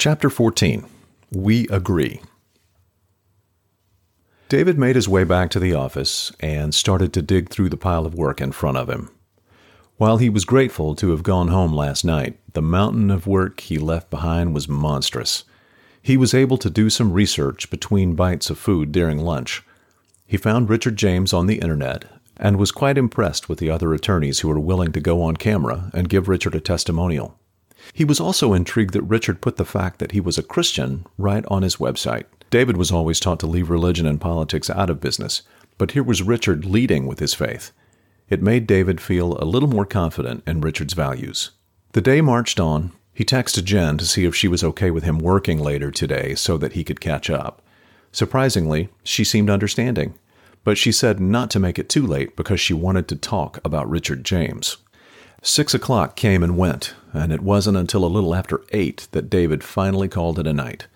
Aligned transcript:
Chapter 0.00 0.30
14 0.30 0.86
We 1.30 1.68
Agree. 1.68 2.22
David 4.48 4.78
made 4.78 4.96
his 4.96 5.10
way 5.10 5.24
back 5.24 5.50
to 5.50 5.60
the 5.60 5.74
office 5.74 6.32
and 6.40 6.74
started 6.74 7.12
to 7.12 7.20
dig 7.20 7.50
through 7.50 7.68
the 7.68 7.76
pile 7.76 8.06
of 8.06 8.14
work 8.14 8.40
in 8.40 8.52
front 8.52 8.78
of 8.78 8.88
him. 8.88 9.10
While 9.98 10.16
he 10.16 10.30
was 10.30 10.46
grateful 10.46 10.94
to 10.94 11.10
have 11.10 11.22
gone 11.22 11.48
home 11.48 11.74
last 11.74 12.02
night, 12.02 12.38
the 12.54 12.62
mountain 12.62 13.10
of 13.10 13.26
work 13.26 13.60
he 13.60 13.76
left 13.76 14.08
behind 14.08 14.54
was 14.54 14.70
monstrous. 14.70 15.44
He 16.00 16.16
was 16.16 16.32
able 16.32 16.56
to 16.56 16.70
do 16.70 16.88
some 16.88 17.12
research 17.12 17.68
between 17.68 18.14
bites 18.14 18.48
of 18.48 18.56
food 18.56 18.92
during 18.92 19.18
lunch. 19.18 19.62
He 20.26 20.38
found 20.38 20.70
Richard 20.70 20.96
James 20.96 21.34
on 21.34 21.46
the 21.46 21.58
internet 21.58 22.06
and 22.38 22.56
was 22.56 22.72
quite 22.72 22.96
impressed 22.96 23.50
with 23.50 23.58
the 23.58 23.68
other 23.68 23.92
attorneys 23.92 24.40
who 24.40 24.48
were 24.48 24.58
willing 24.58 24.92
to 24.92 25.00
go 25.00 25.20
on 25.20 25.36
camera 25.36 25.90
and 25.92 26.08
give 26.08 26.26
Richard 26.26 26.54
a 26.54 26.60
testimonial. 26.60 27.38
He 27.92 28.04
was 28.04 28.20
also 28.20 28.52
intrigued 28.52 28.94
that 28.94 29.02
Richard 29.02 29.40
put 29.40 29.56
the 29.56 29.64
fact 29.64 29.98
that 29.98 30.12
he 30.12 30.20
was 30.20 30.38
a 30.38 30.42
Christian 30.42 31.06
right 31.18 31.44
on 31.48 31.62
his 31.62 31.76
website. 31.76 32.24
David 32.50 32.76
was 32.76 32.90
always 32.90 33.20
taught 33.20 33.40
to 33.40 33.46
leave 33.46 33.70
religion 33.70 34.06
and 34.06 34.20
politics 34.20 34.70
out 34.70 34.90
of 34.90 35.00
business, 35.00 35.42
but 35.78 35.92
here 35.92 36.02
was 36.02 36.22
Richard 36.22 36.64
leading 36.64 37.06
with 37.06 37.18
his 37.18 37.34
faith. 37.34 37.72
It 38.28 38.42
made 38.42 38.66
David 38.66 39.00
feel 39.00 39.36
a 39.38 39.44
little 39.44 39.68
more 39.68 39.86
confident 39.86 40.42
in 40.46 40.60
Richard's 40.60 40.94
values. 40.94 41.50
The 41.92 42.00
day 42.00 42.20
marched 42.20 42.60
on. 42.60 42.92
He 43.12 43.24
texted 43.24 43.64
Jen 43.64 43.98
to 43.98 44.06
see 44.06 44.24
if 44.24 44.34
she 44.34 44.48
was 44.48 44.62
okay 44.62 44.90
with 44.90 45.02
him 45.02 45.18
working 45.18 45.58
later 45.58 45.90
today 45.90 46.34
so 46.36 46.56
that 46.58 46.72
he 46.72 46.84
could 46.84 47.00
catch 47.00 47.28
up. 47.28 47.60
Surprisingly, 48.12 48.88
she 49.02 49.24
seemed 49.24 49.50
understanding, 49.50 50.14
but 50.64 50.78
she 50.78 50.92
said 50.92 51.20
not 51.20 51.50
to 51.50 51.60
make 51.60 51.78
it 51.78 51.88
too 51.88 52.06
late 52.06 52.36
because 52.36 52.60
she 52.60 52.72
wanted 52.72 53.08
to 53.08 53.16
talk 53.16 53.58
about 53.64 53.90
Richard 53.90 54.24
James. 54.24 54.76
Six 55.42 55.72
o'clock 55.72 56.16
came 56.16 56.42
and 56.42 56.58
went, 56.58 56.94
and 57.14 57.32
it 57.32 57.40
wasn't 57.40 57.78
until 57.78 58.04
a 58.04 58.06
little 58.06 58.34
after 58.34 58.62
eight 58.72 59.08
that 59.12 59.30
David 59.30 59.64
finally 59.64 60.06
called 60.06 60.38
it 60.38 60.46
a 60.46 60.52
night. 60.52 60.86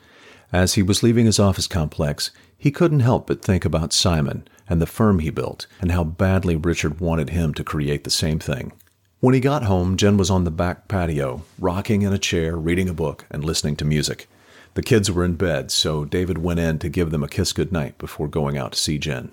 As 0.52 0.74
he 0.74 0.82
was 0.82 1.02
leaving 1.02 1.24
his 1.24 1.38
office 1.38 1.66
complex, 1.66 2.30
he 2.56 2.70
couldn't 2.70 3.00
help 3.00 3.26
but 3.26 3.42
think 3.42 3.64
about 3.64 3.92
Simon 3.92 4.46
and 4.68 4.80
the 4.80 4.86
firm 4.86 5.18
he 5.18 5.30
built, 5.30 5.66
and 5.80 5.92
how 5.92 6.04
badly 6.04 6.56
Richard 6.56 7.00
wanted 7.00 7.30
him 7.30 7.54
to 7.54 7.64
create 7.64 8.04
the 8.04 8.10
same 8.10 8.38
thing. 8.38 8.72
When 9.20 9.34
he 9.34 9.40
got 9.40 9.64
home, 9.64 9.96
Jen 9.96 10.18
was 10.18 10.30
on 10.30 10.44
the 10.44 10.50
back 10.50 10.88
patio, 10.88 11.42
rocking 11.58 12.02
in 12.02 12.12
a 12.12 12.18
chair, 12.18 12.56
reading 12.56 12.88
a 12.88 12.94
book, 12.94 13.24
and 13.30 13.42
listening 13.44 13.76
to 13.76 13.84
music. 13.84 14.28
The 14.74 14.82
kids 14.82 15.10
were 15.10 15.24
in 15.24 15.36
bed, 15.36 15.70
so 15.70 16.04
David 16.04 16.38
went 16.38 16.60
in 16.60 16.78
to 16.80 16.88
give 16.90 17.10
them 17.10 17.22
a 17.22 17.28
kiss 17.28 17.52
goodnight 17.52 17.96
before 17.96 18.28
going 18.28 18.58
out 18.58 18.72
to 18.72 18.78
see 18.78 18.98
Jen. 18.98 19.32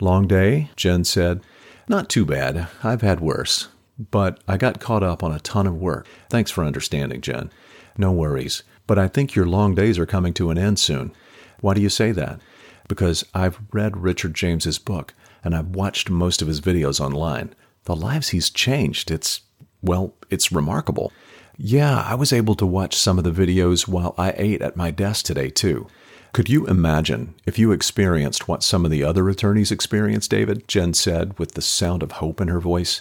Long 0.00 0.26
day? 0.26 0.70
Jen 0.76 1.04
said. 1.04 1.40
Not 1.88 2.08
too 2.08 2.24
bad. 2.24 2.68
I've 2.82 3.02
had 3.02 3.20
worse. 3.20 3.68
But 3.98 4.42
I 4.48 4.56
got 4.56 4.80
caught 4.80 5.02
up 5.02 5.22
on 5.22 5.32
a 5.32 5.40
ton 5.40 5.66
of 5.66 5.76
work. 5.76 6.06
Thanks 6.28 6.50
for 6.50 6.64
understanding, 6.64 7.20
Jen. 7.20 7.50
No 7.96 8.10
worries. 8.10 8.62
But 8.86 8.98
I 8.98 9.08
think 9.08 9.34
your 9.34 9.46
long 9.46 9.74
days 9.74 9.98
are 9.98 10.06
coming 10.06 10.34
to 10.34 10.50
an 10.50 10.58
end 10.58 10.78
soon. 10.78 11.12
Why 11.60 11.74
do 11.74 11.80
you 11.80 11.88
say 11.88 12.12
that? 12.12 12.40
Because 12.88 13.24
I've 13.34 13.60
read 13.72 13.96
Richard 13.96 14.34
James's 14.34 14.78
book 14.78 15.14
and 15.42 15.54
I've 15.54 15.68
watched 15.68 16.10
most 16.10 16.42
of 16.42 16.48
his 16.48 16.60
videos 16.60 17.00
online. 17.00 17.54
The 17.84 17.96
lives 17.96 18.30
he's 18.30 18.50
changed, 18.50 19.10
it's, 19.10 19.42
well, 19.82 20.14
it's 20.30 20.50
remarkable. 20.50 21.12
Yeah, 21.56 22.00
I 22.00 22.14
was 22.14 22.32
able 22.32 22.56
to 22.56 22.66
watch 22.66 22.96
some 22.96 23.16
of 23.18 23.24
the 23.24 23.30
videos 23.30 23.86
while 23.86 24.14
I 24.18 24.34
ate 24.36 24.60
at 24.60 24.76
my 24.76 24.90
desk 24.90 25.24
today, 25.24 25.50
too. 25.50 25.86
Could 26.32 26.48
you 26.48 26.66
imagine 26.66 27.34
if 27.46 27.60
you 27.60 27.70
experienced 27.70 28.48
what 28.48 28.64
some 28.64 28.84
of 28.84 28.90
the 28.90 29.04
other 29.04 29.28
attorneys 29.28 29.70
experienced, 29.70 30.32
David? 30.32 30.66
Jen 30.66 30.92
said 30.92 31.38
with 31.38 31.52
the 31.52 31.62
sound 31.62 32.02
of 32.02 32.12
hope 32.12 32.40
in 32.40 32.48
her 32.48 32.58
voice. 32.58 33.00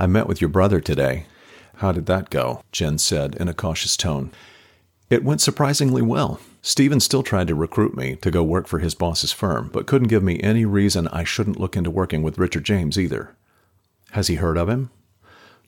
I 0.00 0.06
met 0.06 0.26
with 0.26 0.40
your 0.40 0.48
brother 0.48 0.80
today. 0.80 1.26
How 1.76 1.92
did 1.92 2.06
that 2.06 2.30
go? 2.30 2.62
Jen 2.72 2.96
said 2.96 3.34
in 3.34 3.48
a 3.48 3.54
cautious 3.54 3.98
tone. 3.98 4.30
It 5.10 5.22
went 5.22 5.42
surprisingly 5.42 6.00
well. 6.00 6.40
Stephen 6.62 7.00
still 7.00 7.22
tried 7.22 7.48
to 7.48 7.54
recruit 7.54 7.94
me 7.94 8.16
to 8.16 8.30
go 8.30 8.42
work 8.42 8.66
for 8.66 8.78
his 8.78 8.94
boss's 8.94 9.30
firm, 9.30 9.68
but 9.70 9.86
couldn't 9.86 10.08
give 10.08 10.22
me 10.22 10.40
any 10.40 10.64
reason 10.64 11.06
I 11.08 11.24
shouldn't 11.24 11.60
look 11.60 11.76
into 11.76 11.90
working 11.90 12.22
with 12.22 12.38
Richard 12.38 12.64
James 12.64 12.98
either. 12.98 13.36
Has 14.12 14.28
he 14.28 14.36
heard 14.36 14.56
of 14.56 14.70
him? 14.70 14.88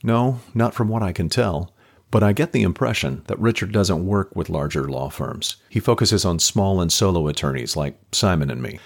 No, 0.02 0.40
not 0.54 0.72
from 0.72 0.88
what 0.88 1.02
I 1.02 1.12
can 1.12 1.28
tell. 1.28 1.70
But 2.10 2.22
I 2.22 2.32
get 2.32 2.52
the 2.52 2.62
impression 2.62 3.24
that 3.26 3.38
Richard 3.38 3.70
doesn't 3.70 4.06
work 4.06 4.34
with 4.34 4.48
larger 4.48 4.88
law 4.88 5.10
firms. 5.10 5.56
He 5.68 5.78
focuses 5.78 6.24
on 6.24 6.38
small 6.38 6.80
and 6.80 6.90
solo 6.90 7.28
attorneys 7.28 7.76
like 7.76 7.98
Simon 8.12 8.50
and 8.50 8.62
me. 8.62 8.78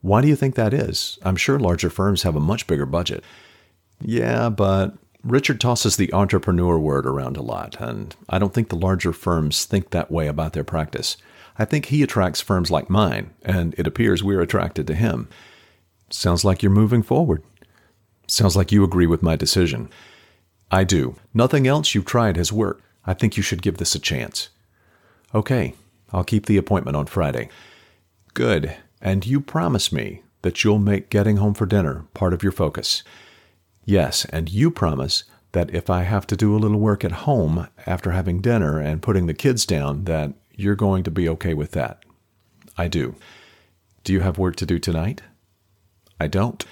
Why 0.00 0.20
do 0.20 0.26
you 0.26 0.34
think 0.34 0.56
that 0.56 0.74
is? 0.74 1.16
I'm 1.22 1.36
sure 1.36 1.60
larger 1.60 1.90
firms 1.90 2.24
have 2.24 2.34
a 2.34 2.40
much 2.40 2.66
bigger 2.66 2.86
budget. 2.86 3.22
Yeah, 4.00 4.48
but 4.48 4.94
Richard 5.22 5.60
tosses 5.60 5.96
the 5.96 6.12
entrepreneur 6.12 6.78
word 6.78 7.06
around 7.06 7.36
a 7.36 7.42
lot, 7.42 7.80
and 7.80 8.14
I 8.28 8.38
don't 8.38 8.52
think 8.52 8.68
the 8.68 8.76
larger 8.76 9.12
firms 9.12 9.64
think 9.64 9.90
that 9.90 10.10
way 10.10 10.26
about 10.26 10.52
their 10.52 10.64
practice. 10.64 11.16
I 11.58 11.64
think 11.64 11.86
he 11.86 12.02
attracts 12.02 12.40
firms 12.40 12.70
like 12.70 12.90
mine, 12.90 13.30
and 13.42 13.74
it 13.78 13.86
appears 13.86 14.22
we're 14.22 14.40
attracted 14.40 14.86
to 14.88 14.94
him. 14.94 15.28
Sounds 16.10 16.44
like 16.44 16.62
you're 16.62 16.72
moving 16.72 17.02
forward. 17.02 17.42
Sounds 18.26 18.56
like 18.56 18.72
you 18.72 18.84
agree 18.84 19.06
with 19.06 19.22
my 19.22 19.36
decision. 19.36 19.88
I 20.70 20.84
do. 20.84 21.16
Nothing 21.32 21.66
else 21.66 21.94
you've 21.94 22.04
tried 22.04 22.36
has 22.36 22.52
worked. 22.52 22.82
I 23.06 23.14
think 23.14 23.36
you 23.36 23.42
should 23.42 23.62
give 23.62 23.76
this 23.76 23.94
a 23.94 24.00
chance. 24.00 24.48
Okay, 25.34 25.74
I'll 26.12 26.24
keep 26.24 26.46
the 26.46 26.56
appointment 26.56 26.96
on 26.96 27.06
Friday. 27.06 27.48
Good. 28.34 28.76
And 29.00 29.26
you 29.26 29.40
promise 29.40 29.92
me 29.92 30.22
that 30.42 30.64
you'll 30.64 30.78
make 30.78 31.10
getting 31.10 31.36
home 31.36 31.54
for 31.54 31.66
dinner 31.66 32.04
part 32.14 32.32
of 32.32 32.42
your 32.42 32.52
focus. 32.52 33.02
Yes, 33.84 34.24
and 34.26 34.50
you 34.50 34.70
promise 34.70 35.24
that 35.52 35.74
if 35.74 35.88
I 35.88 36.02
have 36.02 36.26
to 36.28 36.36
do 36.36 36.54
a 36.54 36.58
little 36.58 36.80
work 36.80 37.04
at 37.04 37.12
home 37.12 37.68
after 37.86 38.10
having 38.10 38.40
dinner 38.40 38.80
and 38.80 39.02
putting 39.02 39.26
the 39.26 39.34
kids 39.34 39.64
down, 39.66 40.04
that 40.04 40.32
you're 40.54 40.74
going 40.74 41.04
to 41.04 41.10
be 41.10 41.28
okay 41.28 41.54
with 41.54 41.72
that. 41.72 42.04
I 42.76 42.88
do. 42.88 43.14
Do 44.02 44.12
you 44.12 44.20
have 44.20 44.38
work 44.38 44.56
to 44.56 44.66
do 44.66 44.78
tonight? 44.78 45.22
I 46.18 46.26
don't. 46.26 46.64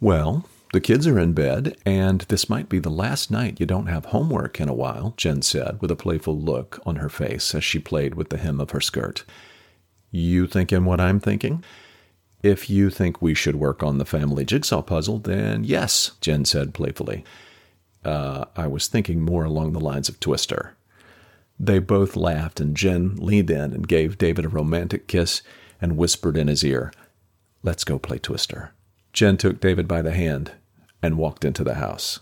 Well, 0.00 0.46
the 0.72 0.80
kids 0.80 1.06
are 1.06 1.18
in 1.18 1.32
bed, 1.32 1.76
and 1.86 2.20
this 2.22 2.48
might 2.48 2.68
be 2.68 2.78
the 2.78 2.90
last 2.90 3.30
night 3.30 3.60
you 3.60 3.66
don't 3.66 3.86
have 3.86 4.06
homework 4.06 4.60
in 4.60 4.68
a 4.68 4.74
while, 4.74 5.14
Jen 5.16 5.42
said, 5.42 5.80
with 5.80 5.90
a 5.90 5.96
playful 5.96 6.38
look 6.38 6.80
on 6.84 6.96
her 6.96 7.08
face 7.08 7.54
as 7.54 7.64
she 7.64 7.78
played 7.78 8.14
with 8.14 8.30
the 8.30 8.38
hem 8.38 8.60
of 8.60 8.70
her 8.70 8.80
skirt. 8.80 9.24
You 10.10 10.46
thinking 10.46 10.84
what 10.84 11.00
I'm 11.00 11.20
thinking? 11.20 11.64
If 12.42 12.70
you 12.70 12.90
think 12.90 13.20
we 13.20 13.34
should 13.34 13.56
work 13.56 13.82
on 13.82 13.98
the 13.98 14.04
family 14.04 14.44
jigsaw 14.44 14.82
puzzle, 14.82 15.18
then 15.18 15.64
yes, 15.64 16.12
Jen 16.20 16.44
said 16.44 16.74
playfully. 16.74 17.24
Uh, 18.04 18.44
I 18.54 18.66
was 18.66 18.86
thinking 18.86 19.20
more 19.22 19.44
along 19.44 19.72
the 19.72 19.80
lines 19.80 20.08
of 20.08 20.20
Twister. 20.20 20.76
They 21.58 21.78
both 21.78 22.14
laughed, 22.14 22.60
and 22.60 22.76
Jen 22.76 23.16
leaned 23.16 23.50
in 23.50 23.72
and 23.72 23.88
gave 23.88 24.18
David 24.18 24.44
a 24.44 24.48
romantic 24.48 25.08
kiss 25.08 25.42
and 25.80 25.96
whispered 25.96 26.36
in 26.36 26.48
his 26.48 26.64
ear, 26.64 26.92
Let's 27.62 27.84
go 27.84 27.98
play 27.98 28.18
Twister. 28.18 28.72
Jen 29.12 29.36
took 29.36 29.60
David 29.60 29.88
by 29.88 30.02
the 30.02 30.12
hand 30.12 30.52
and 31.02 31.18
walked 31.18 31.44
into 31.44 31.64
the 31.64 31.74
house. 31.74 32.20